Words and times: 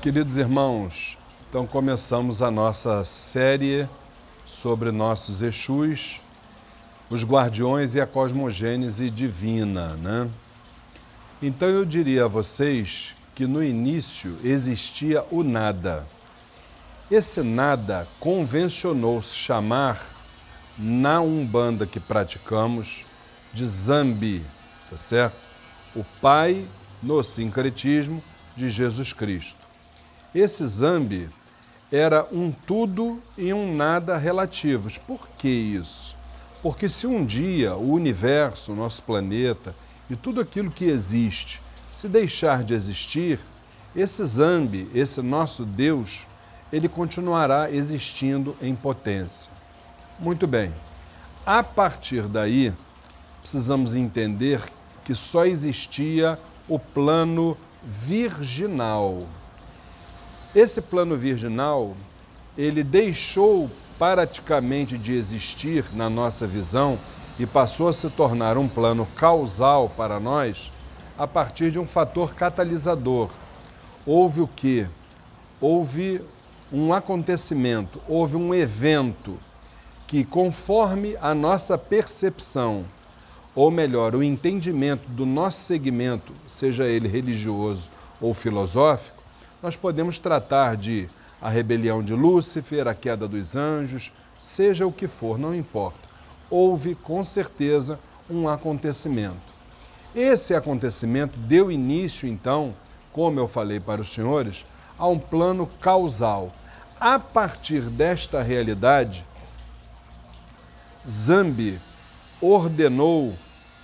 Queridos 0.00 0.38
irmãos, 0.38 1.18
então 1.46 1.66
começamos 1.66 2.40
a 2.40 2.50
nossa 2.50 3.04
série 3.04 3.86
sobre 4.46 4.90
nossos 4.90 5.42
Exus, 5.42 6.22
os 7.10 7.22
guardiões 7.22 7.94
e 7.94 8.00
a 8.00 8.06
cosmogênese 8.06 9.10
divina, 9.10 9.88
né? 9.96 10.26
Então 11.42 11.68
eu 11.68 11.84
diria 11.84 12.24
a 12.24 12.28
vocês 12.28 13.14
que 13.34 13.46
no 13.46 13.62
início 13.62 14.38
existia 14.42 15.22
o 15.30 15.42
nada. 15.42 16.06
Esse 17.10 17.42
nada 17.42 18.08
convencionou-se 18.18 19.34
chamar 19.34 20.02
na 20.78 21.20
Umbanda 21.20 21.86
que 21.86 22.00
praticamos 22.00 23.04
de 23.52 23.66
Zambi, 23.66 24.42
tá 24.88 24.96
certo? 24.96 25.36
O 25.94 26.02
Pai 26.22 26.66
no 27.02 27.22
sincretismo 27.22 28.24
de 28.56 28.70
Jesus 28.70 29.12
Cristo. 29.12 29.59
Esse 30.34 30.66
Zambi 30.66 31.28
era 31.90 32.24
um 32.30 32.52
tudo 32.52 33.20
e 33.36 33.52
um 33.52 33.74
nada 33.74 34.16
relativos. 34.16 34.96
Por 34.96 35.28
que 35.36 35.48
isso? 35.48 36.16
Porque 36.62 36.88
se 36.88 37.06
um 37.06 37.24
dia 37.24 37.74
o 37.74 37.92
universo, 37.92 38.72
o 38.72 38.76
nosso 38.76 39.02
planeta 39.02 39.74
e 40.08 40.14
tudo 40.14 40.40
aquilo 40.40 40.70
que 40.70 40.84
existe 40.84 41.60
se 41.90 42.08
deixar 42.08 42.62
de 42.62 42.74
existir, 42.74 43.40
esse 43.96 44.24
Zambi, 44.24 44.88
esse 44.94 45.20
nosso 45.20 45.64
Deus, 45.64 46.26
ele 46.72 46.88
continuará 46.88 47.68
existindo 47.68 48.56
em 48.62 48.74
potência. 48.74 49.50
Muito 50.16 50.46
bem. 50.46 50.72
A 51.44 51.64
partir 51.64 52.28
daí, 52.28 52.72
precisamos 53.40 53.96
entender 53.96 54.62
que 55.04 55.12
só 55.12 55.44
existia 55.44 56.38
o 56.68 56.78
plano 56.78 57.56
virginal. 57.82 59.26
Esse 60.54 60.82
plano 60.82 61.16
virginal, 61.16 61.94
ele 62.58 62.82
deixou 62.82 63.70
praticamente 63.96 64.98
de 64.98 65.14
existir 65.14 65.84
na 65.92 66.10
nossa 66.10 66.44
visão 66.44 66.98
e 67.38 67.46
passou 67.46 67.86
a 67.86 67.92
se 67.92 68.10
tornar 68.10 68.58
um 68.58 68.66
plano 68.66 69.06
causal 69.14 69.88
para 69.96 70.18
nós 70.18 70.72
a 71.16 71.26
partir 71.26 71.70
de 71.70 71.78
um 71.78 71.86
fator 71.86 72.34
catalisador. 72.34 73.30
Houve 74.04 74.40
o 74.40 74.48
que? 74.48 74.88
Houve 75.60 76.20
um 76.72 76.92
acontecimento, 76.92 78.00
houve 78.08 78.36
um 78.36 78.52
evento 78.52 79.38
que, 80.08 80.24
conforme 80.24 81.16
a 81.20 81.32
nossa 81.32 81.78
percepção, 81.78 82.84
ou 83.54 83.70
melhor, 83.70 84.16
o 84.16 84.22
entendimento 84.22 85.08
do 85.08 85.24
nosso 85.24 85.60
segmento, 85.60 86.32
seja 86.44 86.84
ele 86.86 87.06
religioso 87.06 87.88
ou 88.20 88.34
filosófico, 88.34 89.19
nós 89.62 89.76
podemos 89.76 90.18
tratar 90.18 90.76
de 90.76 91.08
a 91.40 91.48
rebelião 91.48 92.02
de 92.02 92.14
Lúcifer, 92.14 92.86
a 92.86 92.94
queda 92.94 93.26
dos 93.26 93.56
anjos, 93.56 94.12
seja 94.38 94.86
o 94.86 94.92
que 94.92 95.08
for, 95.08 95.38
não 95.38 95.54
importa. 95.54 96.08
Houve 96.50 96.94
com 96.94 97.22
certeza 97.24 97.98
um 98.28 98.48
acontecimento. 98.48 99.50
Esse 100.14 100.54
acontecimento 100.54 101.38
deu 101.38 101.70
início, 101.70 102.28
então, 102.28 102.74
como 103.12 103.38
eu 103.38 103.46
falei 103.46 103.78
para 103.78 104.00
os 104.00 104.10
senhores, 104.10 104.66
a 104.98 105.06
um 105.06 105.18
plano 105.18 105.66
causal. 105.80 106.52
A 106.98 107.18
partir 107.18 107.82
desta 107.82 108.42
realidade, 108.42 109.24
Zambi 111.08 111.80
ordenou 112.40 113.34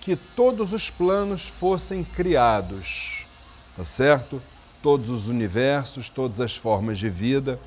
que 0.00 0.14
todos 0.14 0.72
os 0.72 0.90
planos 0.90 1.46
fossem 1.46 2.04
criados, 2.04 3.26
tá 3.76 3.84
certo? 3.84 4.40
Todos 4.82 5.10
os 5.10 5.28
universos, 5.28 6.08
todas 6.08 6.40
as 6.40 6.56
formas 6.56 6.98
de 6.98 7.08
vida. 7.08 7.58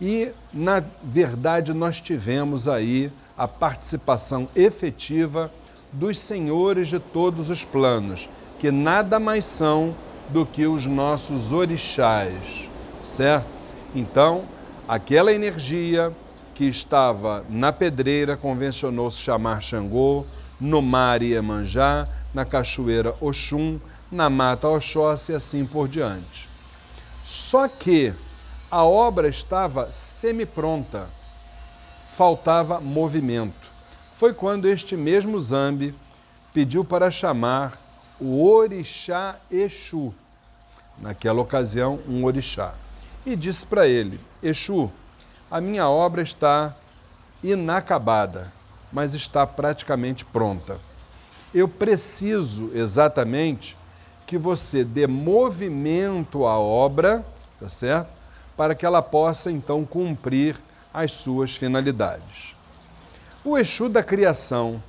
E, 0.00 0.30
na 0.52 0.82
verdade, 1.02 1.72
nós 1.72 2.00
tivemos 2.00 2.68
aí 2.68 3.10
a 3.36 3.46
participação 3.46 4.48
efetiva 4.54 5.50
dos 5.92 6.18
senhores 6.18 6.88
de 6.88 6.98
todos 6.98 7.50
os 7.50 7.64
planos, 7.64 8.28
que 8.58 8.70
nada 8.70 9.18
mais 9.18 9.44
são 9.44 9.94
do 10.28 10.44
que 10.44 10.66
os 10.66 10.84
nossos 10.86 11.52
orixás, 11.52 12.68
certo? 13.02 13.46
Então, 13.94 14.44
aquela 14.86 15.32
energia 15.32 16.12
que 16.54 16.64
estava 16.64 17.44
na 17.48 17.72
pedreira 17.72 18.36
convencionou-se 18.36 19.18
chamar 19.18 19.62
Xangô, 19.62 20.26
no 20.60 20.82
mar 20.82 21.22
Iemanjá, 21.22 22.08
na 22.34 22.44
cachoeira 22.44 23.14
Oxum, 23.20 23.78
na 24.10 24.28
mata 24.28 24.68
Oxóssi 24.68 25.32
e 25.32 25.34
assim 25.34 25.64
por 25.64 25.88
diante. 25.88 26.47
Só 27.28 27.68
que 27.68 28.14
a 28.70 28.84
obra 28.84 29.28
estava 29.28 29.92
semi-pronta, 29.92 31.10
faltava 32.08 32.80
movimento. 32.80 33.70
Foi 34.14 34.32
quando 34.32 34.66
este 34.66 34.96
mesmo 34.96 35.38
Zambi 35.38 35.94
pediu 36.54 36.82
para 36.82 37.10
chamar 37.10 37.78
o 38.18 38.42
orixá 38.50 39.36
Exu, 39.50 40.14
naquela 40.96 41.42
ocasião 41.42 42.00
um 42.08 42.24
orixá, 42.24 42.72
e 43.26 43.36
disse 43.36 43.66
para 43.66 43.86
ele: 43.86 44.18
Exu, 44.42 44.90
a 45.50 45.60
minha 45.60 45.86
obra 45.86 46.22
está 46.22 46.74
inacabada, 47.44 48.50
mas 48.90 49.12
está 49.12 49.46
praticamente 49.46 50.24
pronta. 50.24 50.80
Eu 51.52 51.68
preciso 51.68 52.70
exatamente 52.74 53.76
que 54.28 54.36
você 54.36 54.84
dê 54.84 55.06
movimento 55.06 56.44
à 56.44 56.58
obra, 56.58 57.24
tá 57.58 57.66
certo? 57.66 58.14
Para 58.54 58.74
que 58.74 58.84
ela 58.84 59.00
possa 59.00 59.50
então 59.50 59.86
cumprir 59.86 60.54
as 60.92 61.14
suas 61.14 61.56
finalidades. 61.56 62.54
O 63.42 63.56
Exu 63.56 63.88
da 63.88 64.02
criação, 64.02 64.82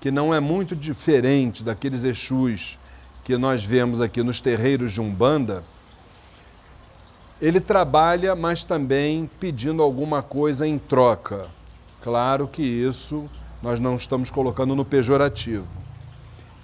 que 0.00 0.10
não 0.10 0.34
é 0.34 0.40
muito 0.40 0.74
diferente 0.74 1.62
daqueles 1.62 2.02
Exus 2.02 2.76
que 3.22 3.36
nós 3.36 3.64
vemos 3.64 4.00
aqui 4.00 4.20
nos 4.20 4.40
terreiros 4.40 4.90
de 4.90 5.00
Umbanda, 5.00 5.62
ele 7.40 7.60
trabalha, 7.60 8.34
mas 8.34 8.64
também 8.64 9.30
pedindo 9.38 9.80
alguma 9.80 10.24
coisa 10.24 10.66
em 10.66 10.76
troca. 10.76 11.46
Claro 12.02 12.48
que 12.48 12.62
isso 12.62 13.30
nós 13.62 13.78
não 13.78 13.94
estamos 13.94 14.28
colocando 14.28 14.74
no 14.74 14.84
pejorativo 14.84 15.81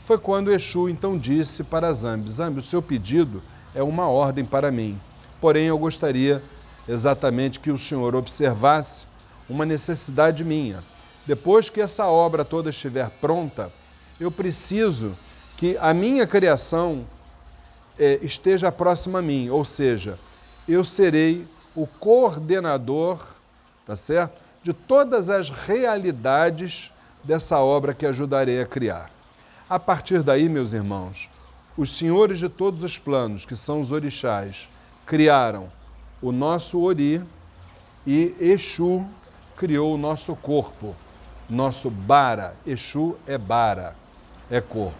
foi 0.08 0.16
quando 0.16 0.50
Exu 0.50 0.88
então 0.88 1.18
disse 1.18 1.62
para 1.62 1.92
Zambi: 1.92 2.30
Zambi, 2.30 2.60
o 2.60 2.62
seu 2.62 2.80
pedido 2.80 3.42
é 3.74 3.82
uma 3.82 4.08
ordem 4.08 4.42
para 4.42 4.70
mim. 4.70 4.98
Porém, 5.38 5.66
eu 5.66 5.76
gostaria 5.76 6.42
exatamente 6.88 7.60
que 7.60 7.70
o 7.70 7.76
senhor 7.76 8.14
observasse 8.14 9.06
uma 9.50 9.66
necessidade 9.66 10.42
minha. 10.42 10.82
Depois 11.26 11.68
que 11.68 11.78
essa 11.78 12.06
obra 12.06 12.42
toda 12.42 12.70
estiver 12.70 13.10
pronta, 13.20 13.70
eu 14.18 14.30
preciso 14.30 15.14
que 15.58 15.76
a 15.76 15.92
minha 15.92 16.26
criação 16.26 17.04
é, 17.98 18.18
esteja 18.22 18.72
próxima 18.72 19.18
a 19.18 19.22
mim, 19.22 19.50
ou 19.50 19.62
seja, 19.62 20.18
eu 20.66 20.84
serei 20.84 21.44
o 21.74 21.86
coordenador, 21.86 23.20
tá 23.84 23.94
certo? 23.94 24.40
De 24.62 24.72
todas 24.72 25.28
as 25.28 25.50
realidades 25.50 26.90
dessa 27.22 27.58
obra 27.58 27.92
que 27.92 28.06
ajudarei 28.06 28.62
a 28.62 28.66
criar. 28.66 29.17
A 29.70 29.78
partir 29.78 30.22
daí, 30.22 30.48
meus 30.48 30.72
irmãos, 30.72 31.28
os 31.76 31.94
senhores 31.94 32.38
de 32.38 32.48
todos 32.48 32.82
os 32.82 32.98
planos, 32.98 33.44
que 33.44 33.54
são 33.54 33.80
os 33.80 33.92
orixás, 33.92 34.66
criaram 35.04 35.68
o 36.22 36.32
nosso 36.32 36.80
Ori 36.80 37.22
e 38.06 38.34
Exu 38.40 39.04
criou 39.58 39.94
o 39.94 39.98
nosso 39.98 40.34
corpo, 40.34 40.96
nosso 41.50 41.90
Bara. 41.90 42.54
Exu 42.66 43.16
é 43.26 43.36
Bara, 43.36 43.94
é 44.50 44.58
corpo. 44.58 44.96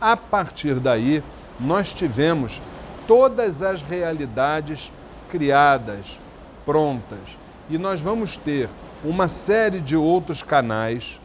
A 0.00 0.16
partir 0.16 0.76
daí, 0.76 1.22
nós 1.60 1.92
tivemos 1.92 2.62
todas 3.06 3.62
as 3.62 3.82
realidades 3.82 4.90
criadas, 5.28 6.18
prontas, 6.64 7.36
e 7.68 7.76
nós 7.76 8.00
vamos 8.00 8.38
ter 8.38 8.70
uma 9.04 9.28
série 9.28 9.82
de 9.82 9.96
outros 9.96 10.42
canais 10.42 11.20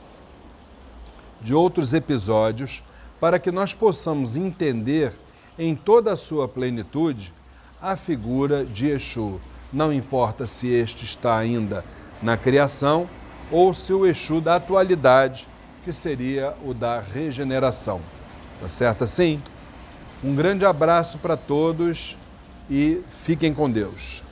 de 1.43 1.53
outros 1.53 1.93
episódios 1.93 2.81
para 3.19 3.37
que 3.37 3.51
nós 3.51 3.73
possamos 3.73 4.35
entender 4.35 5.13
em 5.59 5.75
toda 5.75 6.13
a 6.13 6.15
sua 6.15 6.47
plenitude 6.47 7.33
a 7.81 7.95
figura 7.95 8.65
de 8.65 8.87
Exu. 8.87 9.39
Não 9.71 9.91
importa 9.91 10.47
se 10.47 10.67
este 10.67 11.03
está 11.03 11.37
ainda 11.37 11.83
na 12.21 12.37
criação 12.37 13.07
ou 13.51 13.73
se 13.73 13.91
o 13.91 14.05
Exu 14.05 14.39
da 14.39 14.55
atualidade, 14.55 15.47
que 15.83 15.91
seria 15.91 16.53
o 16.65 16.73
da 16.73 16.99
regeneração. 16.99 17.99
Tá 18.61 18.69
certo 18.69 19.03
assim? 19.03 19.41
Um 20.23 20.33
grande 20.33 20.65
abraço 20.65 21.17
para 21.17 21.35
todos 21.35 22.17
e 22.69 23.01
fiquem 23.09 23.53
com 23.53 23.69
Deus. 23.69 24.22